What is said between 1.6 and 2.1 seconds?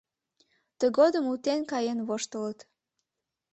каен